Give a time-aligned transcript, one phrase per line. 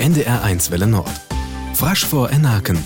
[0.00, 1.10] NDR1 Welle Nord.
[1.74, 2.78] Frasch vor Enaken.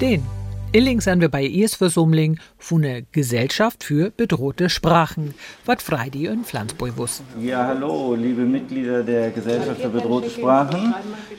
[0.00, 0.24] Den
[0.70, 5.32] Illing sind wir bei Ersversumling von der Gesellschaft für bedrohte Sprachen,
[5.64, 7.24] was Freidi in Flensburg wussten.
[7.42, 10.94] Ja, hallo, liebe Mitglieder der Gesellschaft für bedrohte Sprachen.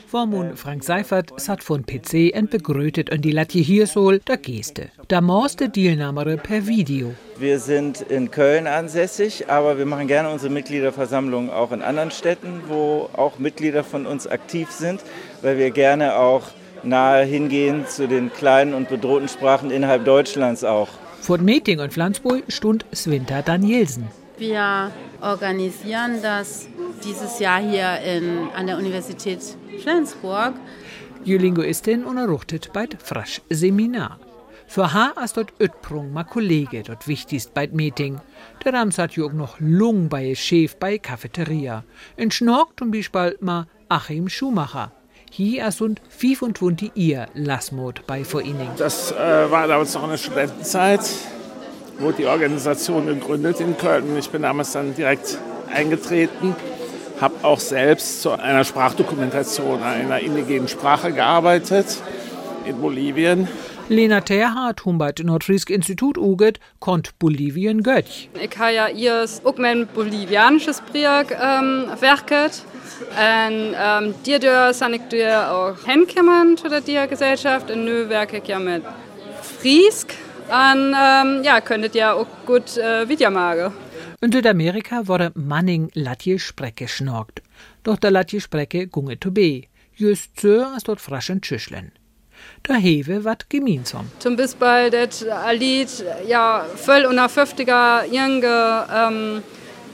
[0.08, 4.88] Vormund Frank Seifert satt von PC und begrüßet in die Latje Hirsol der Geste.
[5.06, 7.14] Da morste Deelnahmere per Video.
[7.38, 12.62] Wir sind in Köln ansässig, aber wir machen gerne unsere Mitgliederversammlungen auch in anderen Städten,
[12.66, 15.02] wo auch Mitglieder von uns aktiv sind,
[15.40, 16.48] weil wir gerne auch
[16.82, 20.88] nahe hingehen zu den kleinen und bedrohten Sprachen innerhalb Deutschlands auch.
[21.20, 24.08] Vor dem Meeting in Flensburg stund Swinter Danielsen.
[24.38, 26.66] Wir organisieren das
[27.04, 29.40] dieses Jahr hier in, an der Universität
[29.82, 30.54] Flensburg.
[31.26, 34.18] Die Linguistin unterrichtet bei Frasch Seminar.
[34.66, 38.20] Für haar ist dort Ötprung ma Kollege dort wichtigst bei Meeting.
[38.64, 41.84] Der Rams hat auch noch Lung bei Chef bei Cafeteria.
[42.16, 44.92] In Schnork zum Beispiel ma Achim Schumacher.
[45.32, 48.70] Hier ist und 25 ihr Lassmod bei Vereinigung.
[48.76, 49.16] Das äh,
[49.48, 51.08] war damals noch eine Studentenzeit,
[52.00, 54.18] wurde die Organisation gegründet in Köln.
[54.18, 55.38] Ich bin damals dann direkt
[55.72, 56.56] eingetreten,
[57.20, 61.86] habe auch selbst zu einer Sprachdokumentation einer indigenen Sprache gearbeitet
[62.66, 63.46] in Bolivien.
[63.90, 68.28] Lena Terhardt, Humboldt Nordfriesk Institut uget, kont Bolivien götch.
[68.40, 72.64] Ich habe ja auch mein bolivianisches Projekt ähm, werket.
[73.18, 77.70] En um, daardoor zijn ik er ook hinkomen zu der Gesellschaft.
[77.70, 78.82] En nu werk ik ja mit
[79.42, 80.14] Friesk.
[80.48, 83.72] En um, ja, könntet ja auch gut äh, Video machen.
[84.20, 87.42] In Südamerika wurde Manning Latje Sprecke schnorkt.
[87.82, 89.64] Doch der Latje Sprecke gunge to be.
[89.96, 91.90] Just so als dort fraschen Tschüschlen.
[92.62, 94.10] Da hewe wat gemeinsam.
[94.18, 95.88] Zum Beispiel das Lied,
[96.26, 99.42] ja, voll unter 50er, junge, ähm,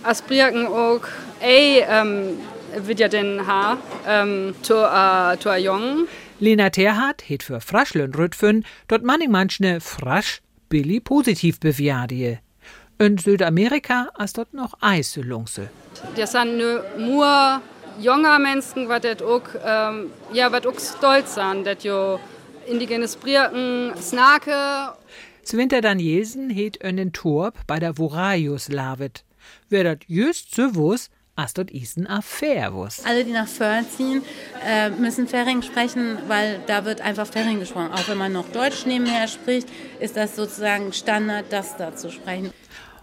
[0.03, 1.01] Aspriaken auch,
[1.41, 2.39] ey, ähm,
[2.77, 6.07] wird ja den Haar ähm, zur, äh, zur Jung.
[6.39, 12.39] Lena Terhardt het für Fraschlen Rütfen, dort manning manchne Frasch Billy positiv bewertie.
[12.99, 15.69] In Südamerika ist dort noch Eiselungse.
[16.17, 16.59] Das sind
[16.99, 17.61] nur
[18.01, 21.85] junge Menschen, was auch, ähm, ja, auch stolz sind, dass
[22.67, 24.95] indigenes Birken, Snake.
[25.43, 29.25] Zwinter Danielsen het einen Torb bei der Voraius lavet.
[29.69, 33.05] Wer dat just so wuss, als dort isen a Fairwus.
[33.05, 34.23] Alle, die nach Föhr ziehen,
[34.67, 37.93] äh, müssen Färing sprechen, weil da wird einfach Färing gesprochen.
[37.93, 39.69] Auch wenn man noch Deutsch nebenher spricht,
[40.01, 42.51] ist das sozusagen Standard, das da zu sprechen.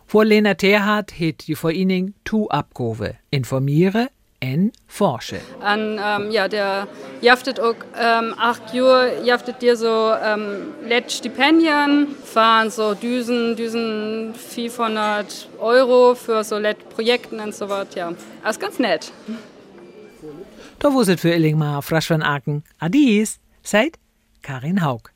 [0.06, 3.16] Vor Lena Terhardt het die Vereinigung Tu Abgove.
[3.30, 4.10] Informiere,
[4.44, 5.40] en forsche.
[5.60, 6.88] Und ähm, ja, der
[7.22, 14.36] jaftet auch ähm, acht Jahre, jaftet dir so ähm, let Stipendien, fahren so Düsen, Düsen
[14.36, 18.12] 500 Euro für so let Projekten und so was, ja.
[18.44, 19.12] Das ist ganz nett.
[20.80, 22.64] Da wusset für Illingmar Frasch von Aken.
[22.80, 23.98] Adies, seid
[24.42, 25.13] Karin Haug.